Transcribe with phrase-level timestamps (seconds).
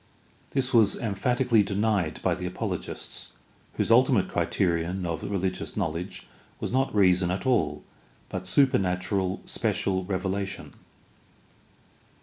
[0.49, 3.33] This was emphatically denied by the apologists,
[3.73, 6.27] whose ultimate criterion of religious knowledge
[6.59, 7.83] was not reason at all,
[8.27, 10.73] but supernatural, special revelation.